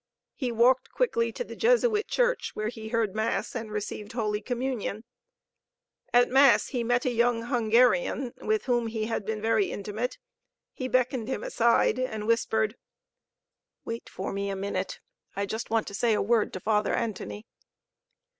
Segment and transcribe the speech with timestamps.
[0.33, 5.03] He walked quickly to the Jesuit church, where he heard Mass and received Holy Communion.
[6.11, 10.17] At Mass he met a young Hungarian, with whom he had been very intimate.
[10.73, 12.77] He beckoned him aside and whispered:
[13.85, 14.99] "Wait for me a minute.
[15.35, 17.43] I just want to say a word to Father Antoni."